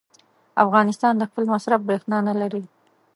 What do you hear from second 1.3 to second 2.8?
مصرف برېښنا نه لري.